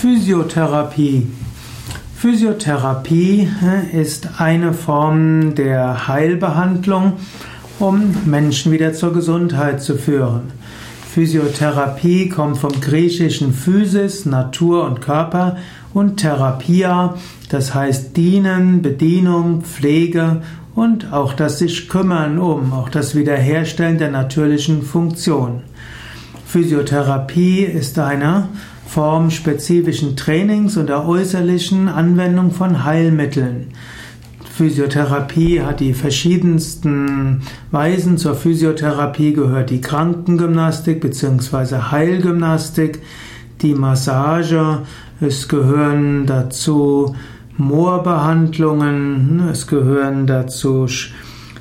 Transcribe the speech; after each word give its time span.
Physiotherapie. 0.00 1.26
Physiotherapie 2.14 3.48
ist 3.92 4.28
eine 4.38 4.72
Form 4.72 5.56
der 5.56 6.06
Heilbehandlung, 6.06 7.14
um 7.80 8.14
Menschen 8.24 8.70
wieder 8.70 8.92
zur 8.92 9.12
Gesundheit 9.12 9.82
zu 9.82 9.96
führen. 9.96 10.52
Physiotherapie 11.12 12.28
kommt 12.28 12.58
vom 12.58 12.80
griechischen 12.80 13.52
Physis, 13.52 14.24
Natur 14.24 14.84
und 14.84 15.00
Körper 15.00 15.56
und 15.92 16.18
Therapia, 16.18 17.16
das 17.48 17.74
heißt 17.74 18.16
dienen, 18.16 18.82
Bedienung, 18.82 19.62
Pflege 19.62 20.42
und 20.76 21.12
auch 21.12 21.32
das 21.32 21.58
sich 21.58 21.88
kümmern 21.88 22.38
um, 22.38 22.72
auch 22.72 22.88
das 22.88 23.16
Wiederherstellen 23.16 23.98
der 23.98 24.12
natürlichen 24.12 24.82
Funktion. 24.82 25.62
Physiotherapie 26.48 27.60
ist 27.60 27.98
eine 27.98 28.48
Form 28.86 29.30
spezifischen 29.30 30.16
Trainings 30.16 30.78
und 30.78 30.88
der 30.88 31.06
äußerlichen 31.06 31.88
Anwendung 31.88 32.52
von 32.52 32.84
Heilmitteln. 32.84 33.66
Physiotherapie 34.56 35.60
hat 35.60 35.80
die 35.80 35.92
verschiedensten 35.92 37.42
Weisen. 37.70 38.16
Zur 38.16 38.34
Physiotherapie 38.34 39.34
gehört 39.34 39.68
die 39.68 39.82
Krankengymnastik 39.82 41.02
bzw. 41.02 41.90
Heilgymnastik, 41.90 43.02
die 43.60 43.74
Massage, 43.74 44.78
es 45.20 45.48
gehören 45.48 46.24
dazu 46.24 47.14
Moorbehandlungen, 47.58 49.50
es 49.52 49.66
gehören 49.66 50.26
dazu 50.26 50.86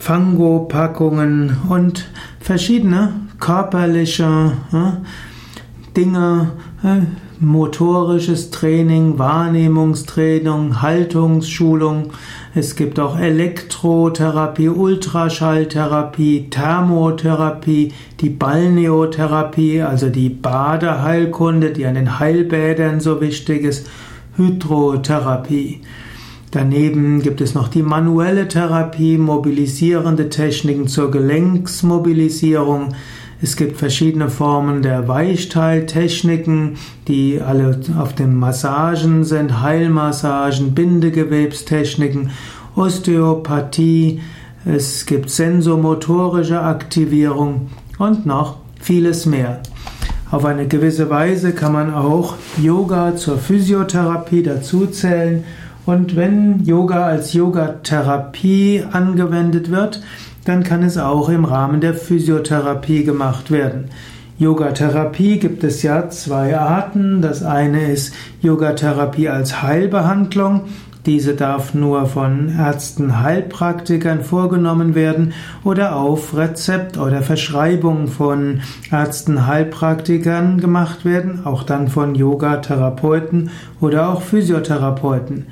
Fangopackungen 0.00 1.56
und 1.68 2.06
verschiedene 2.40 3.12
körperliche 3.42 4.52
Dinge, 5.96 6.52
motorisches 7.40 8.50
Training, 8.52 9.18
Wahrnehmungstraining, 9.18 10.80
Haltungsschulung. 10.80 12.12
Es 12.54 12.76
gibt 12.76 13.00
auch 13.00 13.18
Elektrotherapie, 13.18 14.68
Ultraschalltherapie, 14.68 16.50
Thermotherapie, 16.50 17.92
die 18.20 18.30
Balneotherapie, 18.30 19.82
also 19.82 20.08
die 20.08 20.28
Badeheilkunde, 20.28 21.72
die 21.72 21.84
an 21.84 21.96
den 21.96 22.20
Heilbädern 22.20 23.00
so 23.00 23.20
wichtig 23.20 23.64
ist, 23.64 23.90
Hydrotherapie. 24.36 25.80
Daneben 26.52 27.22
gibt 27.22 27.40
es 27.40 27.54
noch 27.54 27.68
die 27.68 27.82
manuelle 27.82 28.46
Therapie, 28.46 29.18
mobilisierende 29.18 30.28
Techniken 30.28 30.86
zur 30.86 31.10
Gelenksmobilisierung. 31.10 32.94
Es 33.44 33.56
gibt 33.56 33.76
verschiedene 33.76 34.30
Formen 34.30 34.82
der 34.82 35.08
Weichteiltechniken, 35.08 36.76
die 37.08 37.40
alle 37.40 37.80
auf 37.98 38.14
den 38.14 38.36
Massagen 38.36 39.24
sind, 39.24 39.60
Heilmassagen, 39.60 40.74
Bindegewebstechniken, 40.74 42.30
Osteopathie, 42.76 44.20
es 44.64 45.06
gibt 45.06 45.28
sensomotorische 45.28 46.62
Aktivierung 46.62 47.70
und 47.98 48.26
noch 48.26 48.58
vieles 48.80 49.26
mehr. 49.26 49.60
Auf 50.30 50.44
eine 50.44 50.68
gewisse 50.68 51.10
Weise 51.10 51.52
kann 51.52 51.72
man 51.72 51.92
auch 51.92 52.36
Yoga 52.62 53.16
zur 53.16 53.38
Physiotherapie 53.38 54.44
dazuzählen 54.44 55.42
und 55.84 56.14
wenn 56.14 56.64
Yoga 56.64 57.06
als 57.06 57.32
Yogatherapie 57.32 58.84
angewendet 58.92 59.72
wird, 59.72 60.00
dann 60.44 60.64
kann 60.64 60.82
es 60.82 60.98
auch 60.98 61.28
im 61.28 61.44
Rahmen 61.44 61.80
der 61.80 61.94
Physiotherapie 61.94 63.04
gemacht 63.04 63.50
werden. 63.50 63.90
Yogatherapie 64.38 65.38
gibt 65.38 65.62
es 65.62 65.82
ja 65.82 66.08
zwei 66.08 66.58
Arten. 66.58 67.22
Das 67.22 67.44
eine 67.44 67.92
ist 67.92 68.12
Yogatherapie 68.40 69.28
als 69.28 69.62
Heilbehandlung. 69.62 70.62
Diese 71.06 71.34
darf 71.34 71.74
nur 71.74 72.06
von 72.06 72.48
Ärzten, 72.56 73.20
Heilpraktikern 73.20 74.22
vorgenommen 74.22 74.94
werden 74.94 75.32
oder 75.64 75.96
auf 75.96 76.36
Rezept 76.36 76.96
oder 76.96 77.22
Verschreibung 77.22 78.06
von 78.06 78.60
Ärzten, 78.90 79.48
Heilpraktikern 79.48 80.60
gemacht 80.60 81.04
werden, 81.04 81.44
auch 81.44 81.64
dann 81.64 81.88
von 81.88 82.14
Yogatherapeuten 82.14 83.50
oder 83.80 84.10
auch 84.10 84.22
Physiotherapeuten. 84.22 85.46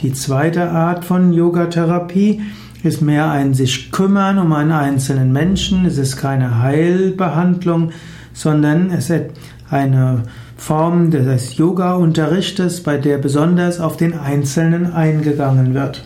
Die 0.00 0.12
zweite 0.12 0.70
Art 0.70 1.04
von 1.04 1.32
Yogatherapie 1.32 2.42
ist 2.86 3.02
mehr 3.02 3.30
ein 3.30 3.52
sich 3.52 3.92
kümmern 3.92 4.38
um 4.38 4.52
einen 4.52 4.72
einzelnen 4.72 5.32
Menschen. 5.32 5.84
Es 5.84 5.98
ist 5.98 6.16
keine 6.16 6.60
Heilbehandlung, 6.60 7.90
sondern 8.32 8.90
es 8.90 9.10
ist 9.10 9.24
eine 9.68 10.22
Form 10.56 11.10
des 11.10 11.56
Yoga-Unterrichtes, 11.56 12.82
bei 12.82 12.96
der 12.96 13.18
besonders 13.18 13.80
auf 13.80 13.96
den 13.96 14.18
Einzelnen 14.18 14.92
eingegangen 14.92 15.74
wird. 15.74 16.04